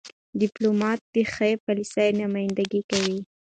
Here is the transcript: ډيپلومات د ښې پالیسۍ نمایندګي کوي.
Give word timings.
ډيپلومات 0.39 0.99
د 1.13 1.15
ښې 1.33 1.51
پالیسۍ 1.65 2.09
نمایندګي 2.21 2.81
کوي. 2.89 3.19